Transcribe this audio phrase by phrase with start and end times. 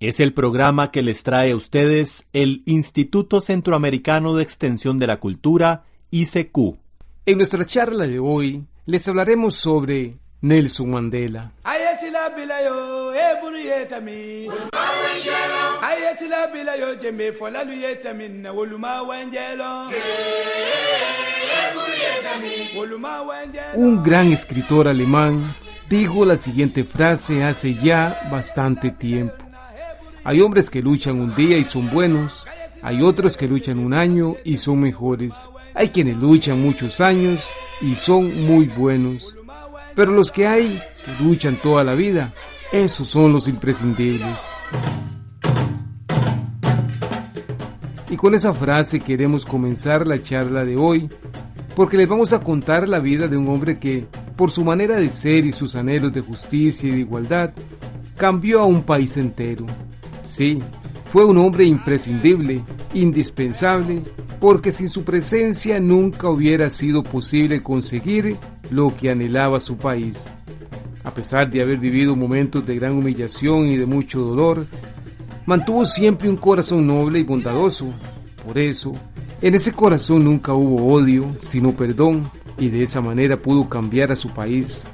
[0.00, 5.16] Es el programa que les trae a ustedes el Instituto Centroamericano de Extensión de la
[5.16, 6.76] Cultura, ICQ.
[7.26, 11.50] En nuestra charla de hoy les hablaremos sobre Nelson Mandela.
[23.74, 25.56] Un gran escritor alemán
[25.90, 29.47] dijo la siguiente frase hace ya bastante tiempo.
[30.24, 32.44] Hay hombres que luchan un día y son buenos,
[32.82, 35.34] hay otros que luchan un año y son mejores,
[35.74, 37.48] hay quienes luchan muchos años
[37.80, 39.36] y son muy buenos,
[39.94, 42.34] pero los que hay que luchan toda la vida,
[42.72, 44.36] esos son los imprescindibles.
[48.10, 51.08] Y con esa frase queremos comenzar la charla de hoy,
[51.76, 54.06] porque les vamos a contar la vida de un hombre que
[54.38, 57.50] por su manera de ser y sus anhelos de justicia y de igualdad,
[58.16, 59.66] cambió a un país entero.
[60.28, 60.58] Sí,
[61.10, 62.62] fue un hombre imprescindible,
[62.92, 64.02] indispensable,
[64.40, 68.36] porque sin su presencia nunca hubiera sido posible conseguir
[68.70, 70.30] lo que anhelaba su país.
[71.02, 74.66] A pesar de haber vivido momentos de gran humillación y de mucho dolor,
[75.46, 77.92] mantuvo siempre un corazón noble y bondadoso.
[78.46, 78.92] Por eso,
[79.40, 84.16] en ese corazón nunca hubo odio, sino perdón, y de esa manera pudo cambiar a
[84.16, 84.84] su país.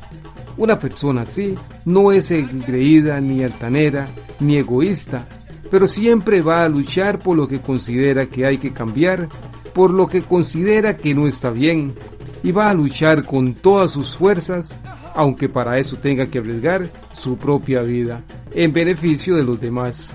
[0.57, 1.55] Una persona así
[1.85, 4.09] no es engreída, ni altanera,
[4.41, 5.27] ni egoísta,
[5.71, 9.29] pero siempre va a luchar por lo que considera que hay que cambiar,
[9.73, 11.95] por lo que considera que no está bien,
[12.43, 14.81] y va a luchar con todas sus fuerzas,
[15.15, 18.23] aunque para eso tenga que arriesgar su propia vida,
[18.55, 20.15] en beneficio de los demás.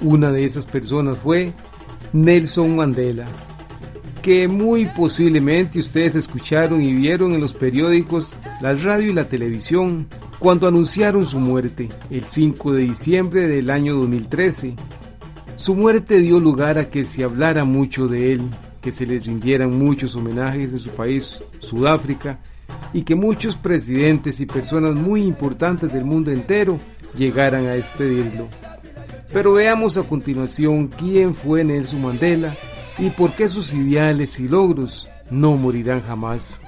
[0.00, 1.52] Una de esas personas fue
[2.12, 3.26] Nelson Mandela
[4.28, 8.30] que muy posiblemente ustedes escucharon y vieron en los periódicos,
[8.60, 10.06] la radio y la televisión
[10.38, 14.74] cuando anunciaron su muerte el 5 de diciembre del año 2013.
[15.56, 18.42] Su muerte dio lugar a que se hablara mucho de él,
[18.80, 22.38] que se le rindieran muchos homenajes de su país, Sudáfrica,
[22.92, 26.78] y que muchos presidentes y personas muy importantes del mundo entero
[27.16, 28.48] llegaran a despedirlo.
[29.32, 32.56] Pero veamos a continuación quién fue Nelson Mandela
[32.98, 36.60] y por qué sus ideales y logros no morirán jamás.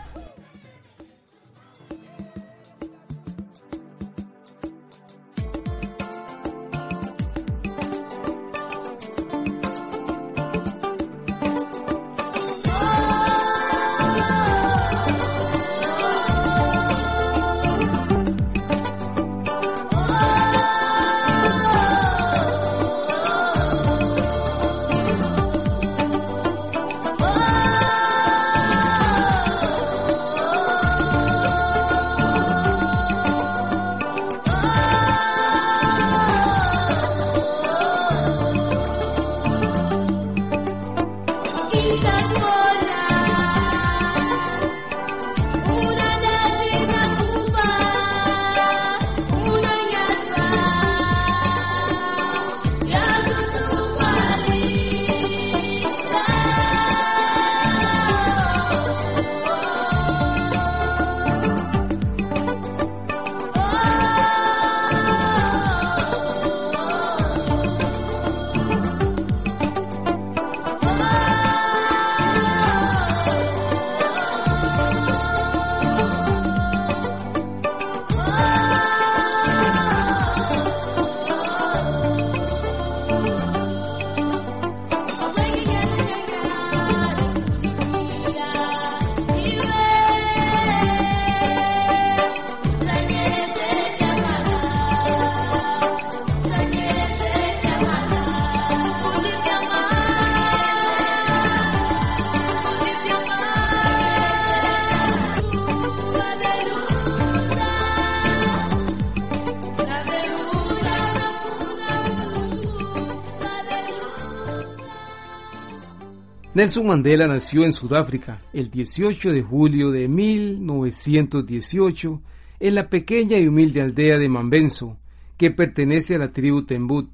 [116.53, 122.21] Nelson Mandela nació en Sudáfrica el 18 de julio de 1918
[122.59, 124.99] en la pequeña y humilde aldea de Mambenso,
[125.37, 127.09] que pertenece a la tribu Tembut.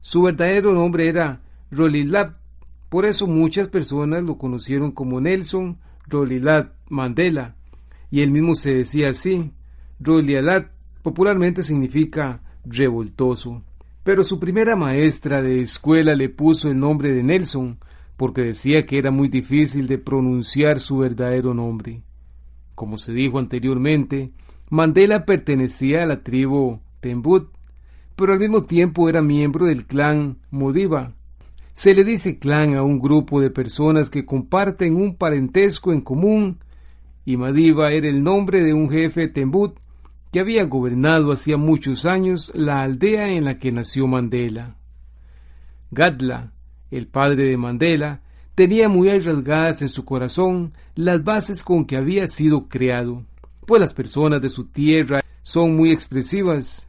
[0.00, 2.36] Su verdadero nombre era Rolilat.
[2.88, 7.54] Por eso muchas personas lo conocieron como Nelson Rolilat Mandela,
[8.10, 9.52] y él mismo se decía así.
[10.00, 13.62] Rolilat popularmente significa revoltoso.
[14.02, 17.78] Pero su primera maestra de escuela le puso el nombre de Nelson,
[18.22, 22.04] porque decía que era muy difícil de pronunciar su verdadero nombre.
[22.76, 24.30] Como se dijo anteriormente,
[24.70, 27.50] Mandela pertenecía a la tribu Tembut,
[28.14, 31.14] pero al mismo tiempo era miembro del clan Modiba.
[31.72, 36.58] Se le dice clan a un grupo de personas que comparten un parentesco en común,
[37.24, 39.80] y Madiba era el nombre de un jefe Tembut
[40.30, 44.76] que había gobernado hacía muchos años la aldea en la que nació Mandela.
[45.90, 46.51] Gadla,
[46.92, 48.20] el padre de Mandela,
[48.54, 53.24] tenía muy arraigadas en su corazón las bases con que había sido creado,
[53.66, 56.86] pues las personas de su tierra son muy expresivas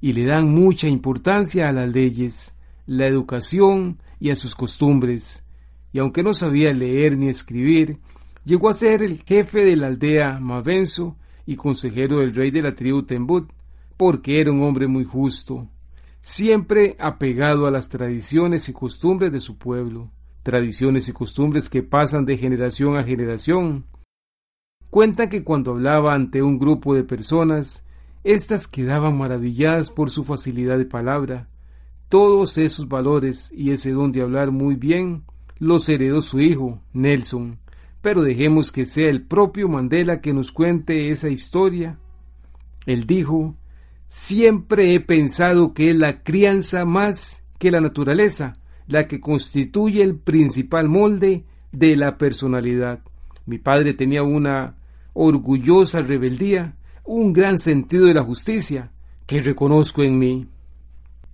[0.00, 2.54] y le dan mucha importancia a las leyes,
[2.86, 5.44] la educación y a sus costumbres,
[5.92, 7.98] y aunque no sabía leer ni escribir,
[8.44, 12.74] llegó a ser el jefe de la aldea Mavenzo y consejero del rey de la
[12.74, 13.52] tribu Tembut,
[13.98, 15.68] porque era un hombre muy justo,
[16.22, 20.10] siempre apegado a las tradiciones y costumbres de su pueblo,
[20.44, 23.84] tradiciones y costumbres que pasan de generación a generación.
[24.88, 27.84] Cuentan que cuando hablaba ante un grupo de personas,
[28.24, 31.48] éstas quedaban maravilladas por su facilidad de palabra.
[32.08, 35.24] Todos esos valores y ese don de hablar muy bien
[35.58, 37.58] los heredó su hijo, Nelson,
[38.00, 41.98] pero dejemos que sea el propio Mandela que nos cuente esa historia.
[42.84, 43.56] Él dijo,
[44.12, 48.52] siempre he pensado que es la crianza más que la naturaleza,
[48.86, 53.00] la que constituye el principal molde de la personalidad.
[53.46, 54.76] Mi padre tenía una
[55.14, 58.92] orgullosa rebeldía, un gran sentido de la justicia,
[59.26, 60.46] que reconozco en mí.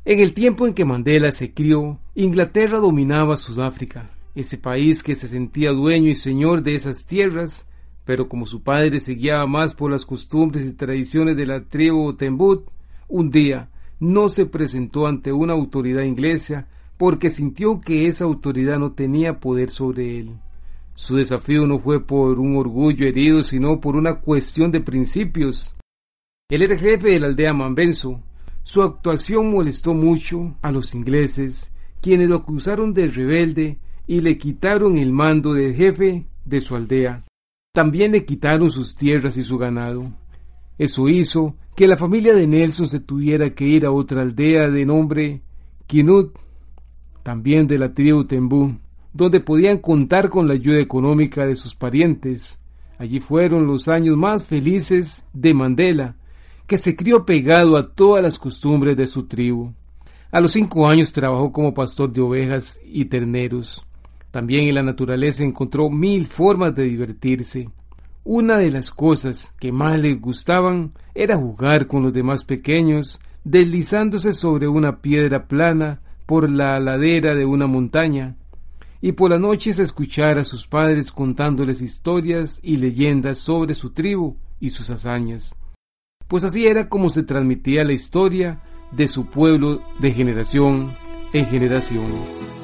[0.05, 5.27] En el tiempo en que Mandela se crió, Inglaterra dominaba Sudáfrica ese país que se
[5.27, 7.68] sentía dueño y señor de esas tierras,
[8.09, 12.15] pero como su padre se guiaba más por las costumbres y tradiciones de la tribu
[12.15, 12.67] Tembut,
[13.07, 13.69] un día
[14.01, 19.69] no se presentó ante una autoridad inglesa porque sintió que esa autoridad no tenía poder
[19.69, 20.31] sobre él.
[20.95, 25.77] Su desafío no fue por un orgullo herido, sino por una cuestión de principios.
[26.49, 28.23] Él era jefe de la aldea Mambenzo.
[28.63, 34.97] Su actuación molestó mucho a los ingleses, quienes lo acusaron de rebelde y le quitaron
[34.97, 37.23] el mando de jefe de su aldea.
[37.79, 40.13] También le quitaron sus tierras y su ganado.
[40.79, 44.85] Eso hizo que la familia de Nelson se tuviera que ir a otra aldea de
[44.85, 45.43] nombre
[45.87, 46.37] Kinut,
[47.23, 48.75] también de la tribu Tembú,
[49.13, 52.61] donde podían contar con la ayuda económica de sus parientes.
[52.99, 56.17] Allí fueron los años más felices de Mandela,
[56.67, 59.73] que se crió pegado a todas las costumbres de su tribu.
[60.33, 63.87] A los cinco años trabajó como pastor de ovejas y terneros.
[64.31, 67.71] También en la naturaleza encontró mil formas de divertirse.
[68.25, 74.35] Una de las cosas que más le gustaban era jugar con los demás pequeños, deslizándose
[74.35, 78.37] sobre una piedra plana por la ladera de una montaña,
[79.01, 84.37] y por las noches escuchar a sus padres contándoles historias y leyendas sobre su tribu
[84.61, 85.55] y sus hazañas.
[86.27, 88.61] Pues así era como se transmitía la historia
[88.93, 90.93] de su pueblo de generación
[91.33, 92.58] en generación.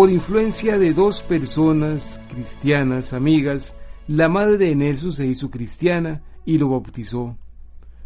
[0.00, 3.76] Por influencia de dos personas cristianas, amigas,
[4.08, 7.36] la madre de Nelson se hizo cristiana y lo bautizó.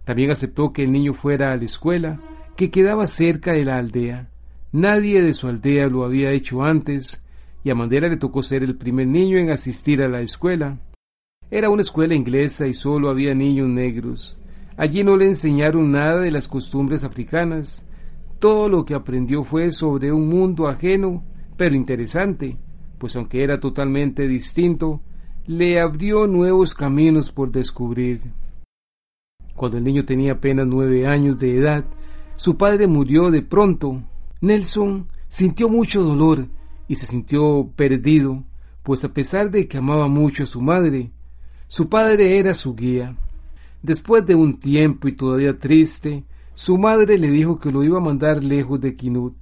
[0.02, 2.20] También aceptó que el niño fuera a la escuela,
[2.56, 4.28] que quedaba cerca de la aldea.
[4.72, 7.24] Nadie de su aldea lo había hecho antes,
[7.62, 10.80] y a Mandela le tocó ser el primer niño en asistir a la escuela.
[11.48, 14.36] Era una escuela inglesa y solo había niños negros.
[14.76, 17.86] Allí no le enseñaron nada de las costumbres africanas.
[18.40, 21.22] Todo lo que aprendió fue sobre un mundo ajeno,
[21.56, 22.56] pero interesante,
[22.99, 25.00] pues aunque era totalmente distinto,
[25.46, 28.20] le abrió nuevos caminos por descubrir.
[29.54, 31.84] Cuando el niño tenía apenas nueve años de edad,
[32.37, 34.02] su padre murió de pronto.
[34.40, 36.49] Nelson sintió mucho dolor
[36.88, 38.42] y se sintió perdido,
[38.82, 41.12] pues a pesar de que amaba mucho a su madre,
[41.68, 43.16] su padre era su guía.
[43.82, 48.02] Después de un tiempo y todavía triste, su madre le dijo que lo iba a
[48.02, 49.34] mandar lejos de Kinut.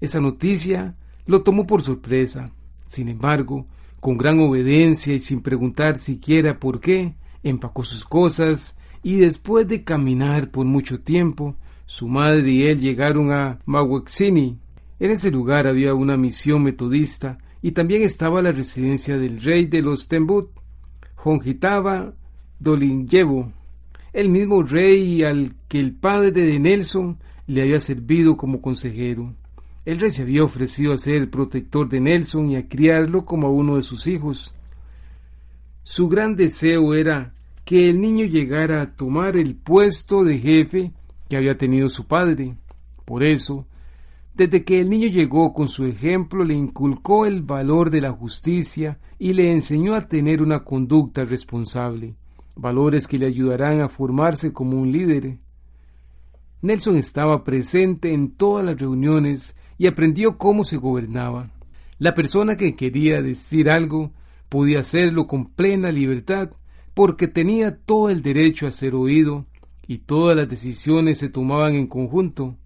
[0.00, 0.94] Esa noticia
[1.26, 2.50] lo tomó por sorpresa.
[2.86, 3.66] Sin embargo,
[4.00, 9.84] con gran obediencia y sin preguntar siquiera por qué, empacó sus cosas y después de
[9.84, 14.58] caminar por mucho tiempo, su madre y él llegaron a Mawexini.
[15.00, 19.82] En ese lugar había una misión metodista y también estaba la residencia del rey de
[19.82, 20.50] los Tembut,
[21.14, 22.14] Jonjitaba
[22.58, 23.52] Dolinyevo,
[24.12, 29.34] el mismo rey al que el padre de Nelson le había servido como consejero.
[29.88, 33.46] El rey se había ofrecido a ser el protector de Nelson y a criarlo como
[33.46, 34.54] a uno de sus hijos.
[35.82, 37.32] Su gran deseo era
[37.64, 40.92] que el niño llegara a tomar el puesto de jefe
[41.30, 42.54] que había tenido su padre.
[43.06, 43.64] Por eso,
[44.34, 48.98] desde que el niño llegó con su ejemplo, le inculcó el valor de la justicia
[49.18, 52.14] y le enseñó a tener una conducta responsable
[52.56, 55.38] valores que le ayudarán a formarse como un líder.
[56.60, 61.50] Nelson estaba presente en todas las reuniones y aprendió cómo se gobernaba.
[61.98, 64.12] La persona que quería decir algo
[64.48, 66.50] podía hacerlo con plena libertad
[66.94, 69.46] porque tenía todo el derecho a ser oído
[69.86, 72.56] y todas las decisiones se tomaban en conjunto.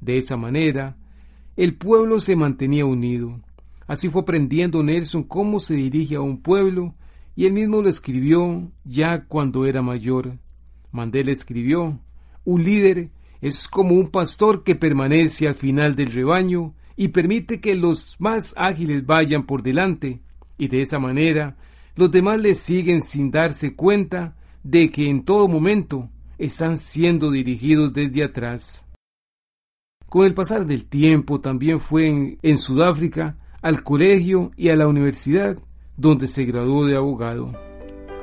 [0.00, 0.96] De esa manera,
[1.56, 3.40] el pueblo se mantenía unido.
[3.86, 6.94] Así fue aprendiendo Nelson cómo se dirige a un pueblo
[7.36, 10.38] y él mismo lo escribió ya cuando era mayor.
[10.90, 12.00] Mandela escribió,
[12.44, 13.10] un líder
[13.46, 18.54] es como un pastor que permanece al final del rebaño y permite que los más
[18.56, 20.20] ágiles vayan por delante,
[20.58, 21.56] y de esa manera
[21.94, 27.92] los demás le siguen sin darse cuenta de que en todo momento están siendo dirigidos
[27.92, 28.84] desde atrás.
[30.08, 34.88] Con el pasar del tiempo también fue en, en Sudáfrica al colegio y a la
[34.88, 35.58] universidad
[35.96, 37.52] donde se graduó de abogado.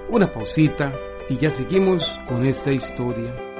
[0.10, 0.94] Una pausita
[1.30, 3.53] y ya seguimos con esta historia.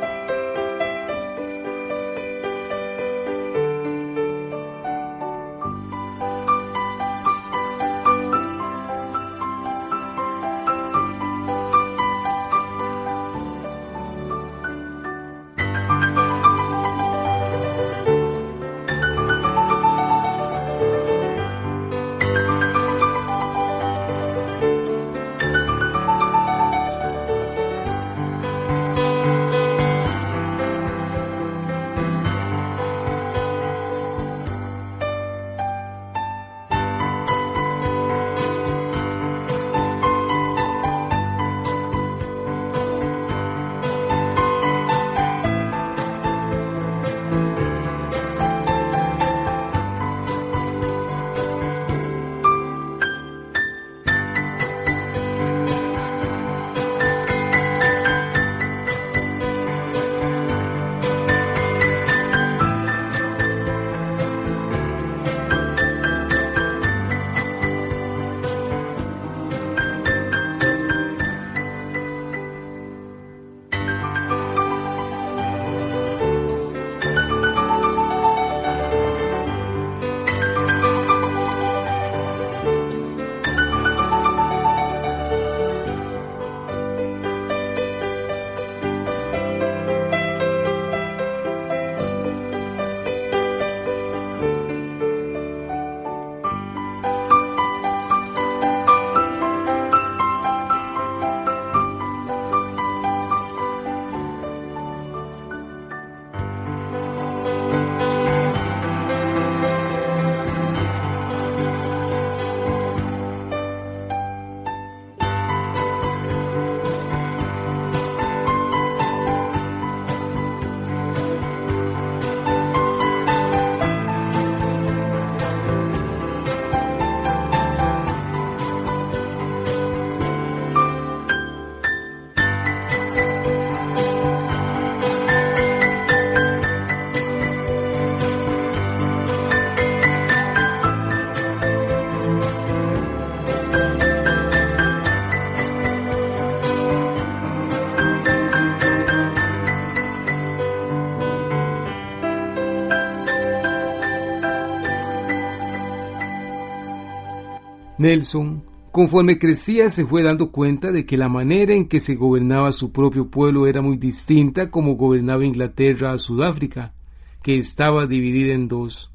[158.04, 162.74] Nelson, conforme crecía, se fue dando cuenta de que la manera en que se gobernaba
[162.74, 166.94] su propio pueblo era muy distinta como gobernaba Inglaterra a Sudáfrica,
[167.42, 169.14] que estaba dividida en dos.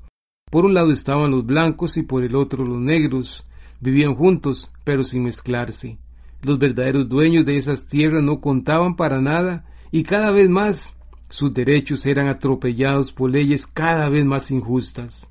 [0.50, 3.44] Por un lado estaban los blancos y por el otro los negros.
[3.78, 5.98] Vivían juntos, pero sin mezclarse.
[6.40, 10.96] Los verdaderos dueños de esas tierras no contaban para nada y cada vez más
[11.28, 15.28] sus derechos eran atropellados por leyes cada vez más injustas.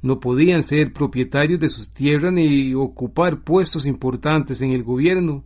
[0.00, 5.44] No podían ser propietarios de sus tierras ni ocupar puestos importantes en el gobierno.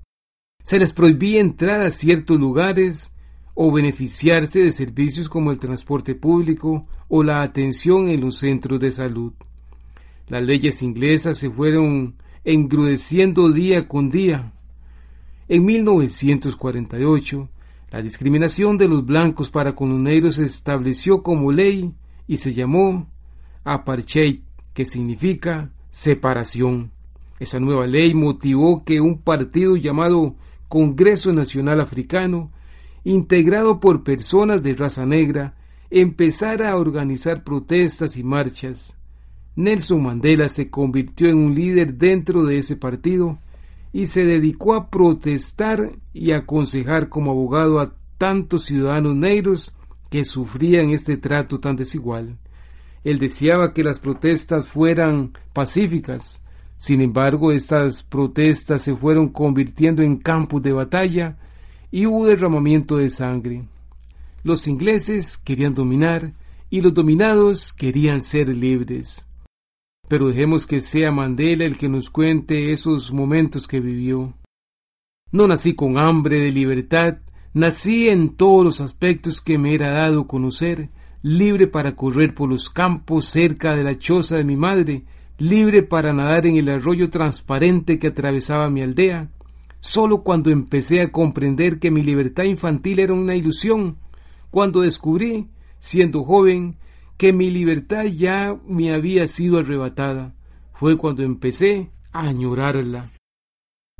[0.63, 3.13] Se les prohibía entrar a ciertos lugares
[3.55, 8.93] o beneficiarse de servicios como el transporte público o la atención en los centros de
[8.93, 9.33] salud.
[10.29, 14.53] Las leyes inglesas se fueron engrudeciendo día con día.
[15.49, 17.49] En 1948,
[17.91, 21.93] la discriminación de los blancos para con los negros se estableció como ley
[22.27, 23.12] y se llamó
[23.65, 24.41] apartheid,
[24.75, 26.91] que significa separación.
[27.39, 30.37] Esa nueva ley motivó que un partido llamado
[30.69, 32.51] Congreso Nacional Africano,
[33.05, 35.55] integrado por personas de raza negra,
[35.91, 38.97] empezara a organizar protestas y marchas.
[39.57, 43.39] Nelson Mandela se convirtió en un líder dentro de ese partido
[43.93, 49.75] y se dedicó a protestar y aconsejar como abogado a tantos ciudadanos negros
[50.09, 52.39] que sufrían este trato tan desigual.
[53.05, 56.43] Él deseaba que las protestas fueran pacíficas.
[56.77, 61.39] Sin embargo, estas protestas se fueron convirtiendo en campos de batalla
[61.91, 63.65] y hubo derramamiento de sangre.
[64.45, 66.33] Los ingleses querían dominar
[66.71, 69.25] y los dominados querían ser libres.
[70.09, 74.35] Pero dejemos que sea Mandela el que nos cuente esos momentos que vivió.
[75.31, 77.19] No nací con hambre de libertad,
[77.55, 80.91] nací en todos los aspectos que me era dado conocer,
[81.23, 85.05] libre para correr por los campos cerca de la choza de mi madre,
[85.39, 89.31] libre para nadar en el arroyo transparente que atravesaba mi aldea.
[89.81, 93.97] Solo cuando empecé a comprender que mi libertad infantil era una ilusión,
[94.51, 95.49] cuando descubrí,
[95.81, 96.77] siendo joven,
[97.17, 100.35] que mi libertad ya me había sido arrebatada,
[100.73, 103.11] fue cuando empecé a añorarla.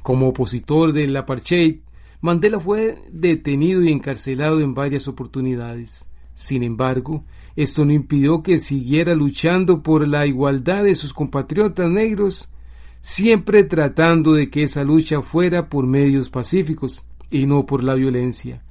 [0.03, 1.81] Como opositor del apartheid,
[2.21, 6.09] Mandela fue detenido y encarcelado en varias oportunidades.
[6.35, 7.25] Sin embargo,
[7.57, 12.49] esto no impidió que siguiera luchando por la igualdad de sus compatriotas negros,
[13.01, 18.63] siempre tratando de que esa lucha fuera por medios pacíficos y no por la violencia.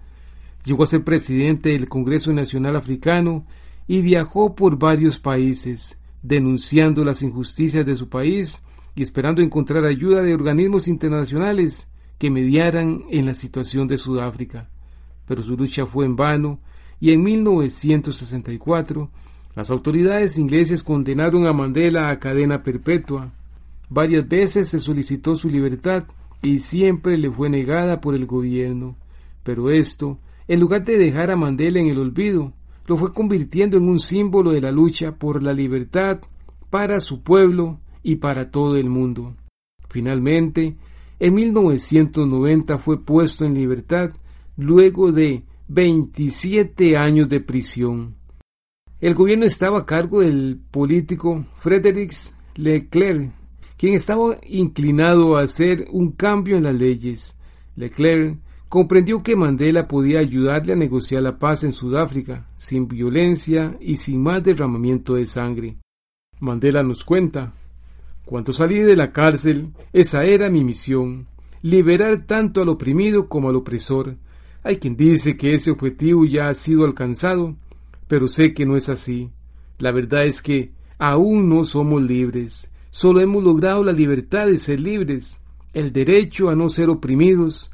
[0.66, 3.46] Llegó a ser presidente del Congreso Nacional Africano
[3.88, 8.62] y viajó por varios países, denunciando las injusticias de su país
[8.96, 14.70] y esperando encontrar ayuda de organismos internacionales que mediaran en la situación de Sudáfrica.
[15.26, 16.60] Pero su lucha fue en vano
[17.02, 19.10] y en 1964
[19.56, 23.32] las autoridades inglesas condenaron a Mandela a cadena perpetua.
[23.90, 26.06] Varias veces se solicitó su libertad
[26.42, 28.96] y siempre le fue negada por el gobierno.
[29.44, 32.54] Pero esto, en lugar de dejar a Mandela en el olvido,
[32.88, 36.20] lo fue convirtiendo en un símbolo de la lucha por la libertad
[36.70, 39.36] para su pueblo y para todo el mundo.
[39.90, 40.76] Finalmente,
[41.20, 44.12] en 1990 fue puesto en libertad
[44.56, 48.16] luego de 27 años de prisión.
[49.00, 52.12] El gobierno estaba a cargo del político Frédéric
[52.56, 53.32] Leclerc,
[53.78, 57.38] quien estaba inclinado a hacer un cambio en las leyes.
[57.78, 63.96] Leclerc comprendió que Mandela podía ayudarle a negociar la paz en Sudáfrica, sin violencia y
[63.96, 65.78] sin más derramamiento de sangre.
[66.42, 67.54] Mandela nos cuenta,
[68.26, 71.28] cuando salí de la cárcel, esa era mi misión,
[71.62, 74.18] liberar tanto al oprimido como al opresor,
[74.64, 77.56] hay quien dice que ese objetivo ya ha sido alcanzado,
[78.08, 79.32] pero sé que no es así.
[79.80, 82.70] La verdad es que aún no somos libres.
[82.92, 85.40] Solo hemos logrado la libertad de ser libres,
[85.74, 87.72] el derecho a no ser oprimidos.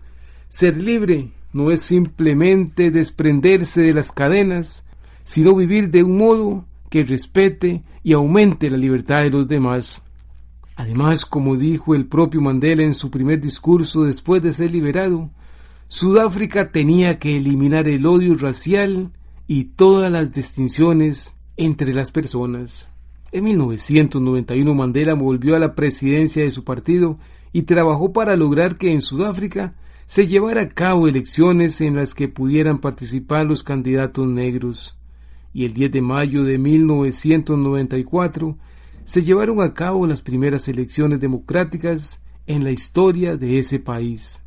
[0.48, 4.86] Ser libre no es simplemente desprenderse de las cadenas,
[5.24, 10.04] sino vivir de un modo que respete y aumente la libertad de los demás.
[10.78, 15.32] Además, como dijo el propio Mandela en su primer discurso después de ser liberado,
[15.90, 19.14] Sudáfrica tenía que eliminar el odio racial
[19.48, 22.90] y todas las distinciones entre las personas.
[23.32, 27.18] En 1991 Mandela volvió a la presidencia de su partido
[27.54, 29.76] y trabajó para lograr que en Sudáfrica
[30.08, 34.98] se llevara a cabo elecciones en las que pudieran participar los candidatos negros.
[35.54, 38.58] Y el 10 de mayo de 1994
[39.06, 44.42] se llevaron a cabo las primeras elecciones democráticas en la historia de ese país.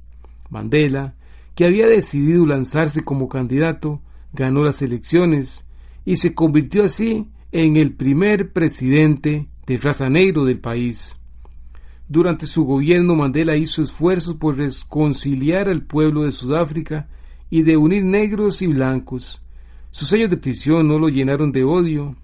[0.50, 1.14] Mandela
[1.54, 4.00] que había decidido lanzarse como candidato,
[4.32, 5.64] ganó las elecciones
[6.04, 11.18] y se convirtió así en el primer presidente de raza negro del país.
[12.08, 17.08] Durante su gobierno Mandela hizo esfuerzos por reconciliar al pueblo de Sudáfrica
[17.50, 19.42] y de unir negros y blancos.
[19.92, 22.16] Sus años de prisión no lo llenaron de odio.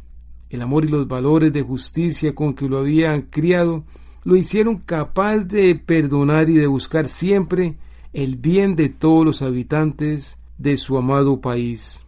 [0.50, 3.84] El amor y los valores de justicia con que lo habían criado
[4.24, 7.76] lo hicieron capaz de perdonar y de buscar siempre
[8.16, 12.00] el bien de todos los habitantes de su amado país.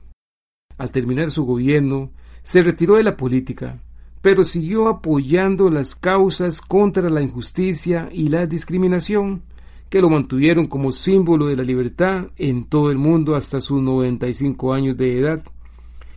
[0.78, 3.82] Al terminar su gobierno, se retiró de la política,
[4.22, 9.42] pero siguió apoyando las causas contra la injusticia y la discriminación,
[9.90, 14.72] que lo mantuvieron como símbolo de la libertad en todo el mundo hasta sus 95
[14.72, 15.44] años de edad,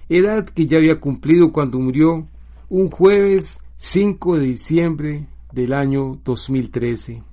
[0.08, 2.30] edad que ya había cumplido cuando murió
[2.69, 7.30] un jueves 5 de diciembre del año 2013.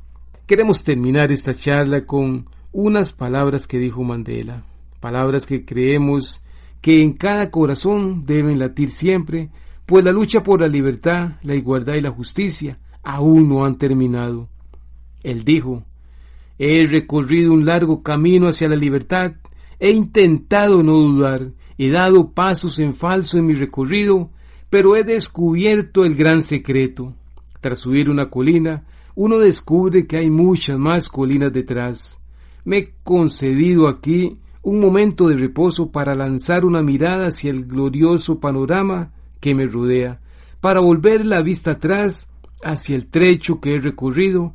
[0.48, 4.64] Queremos terminar esta charla con unas palabras que dijo Mandela,
[4.98, 6.42] palabras que creemos
[6.80, 9.50] que en cada corazón deben latir siempre,
[9.84, 14.48] pues la lucha por la libertad, la igualdad y la justicia aún no han terminado.
[15.22, 15.84] Él dijo,
[16.58, 19.32] He recorrido un largo camino hacia la libertad,
[19.78, 24.30] he intentado no dudar, he dado pasos en falso en mi recorrido,
[24.70, 27.12] pero he descubierto el gran secreto.
[27.61, 28.87] Tras subir una colina,
[29.20, 32.20] uno descubre que hay muchas más colinas detrás.
[32.64, 38.38] Me he concedido aquí un momento de reposo para lanzar una mirada hacia el glorioso
[38.38, 40.20] panorama que me rodea,
[40.61, 42.28] para volver la vista atrás
[42.62, 44.54] hacia el trecho que he recorrido,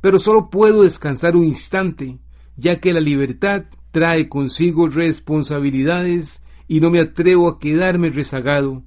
[0.00, 2.20] pero solo puedo descansar un instante,
[2.56, 8.84] ya que la libertad trae consigo responsabilidades y no me atrevo a quedarme rezagado.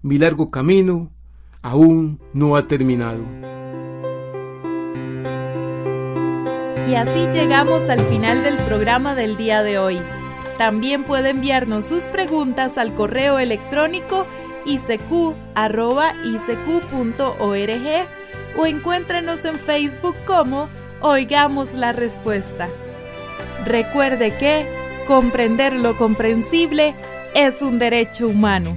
[0.00, 1.10] Mi largo camino
[1.60, 3.59] aún no ha terminado.
[6.88, 10.00] Y así llegamos al final del programa del día de hoy.
[10.58, 14.26] También puede enviarnos sus preguntas al correo electrónico
[14.64, 15.24] isq.org
[18.56, 20.68] o encuéntrenos en Facebook como
[21.00, 22.68] Oigamos la Respuesta.
[23.64, 24.66] Recuerde que
[25.06, 26.94] comprender lo comprensible
[27.34, 28.76] es un derecho humano.